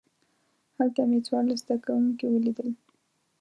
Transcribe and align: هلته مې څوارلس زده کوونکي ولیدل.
هلته 0.77 1.01
مې 1.09 1.19
څوارلس 1.25 1.59
زده 1.63 1.75
کوونکي 1.85 2.25
ولیدل. 2.29 2.69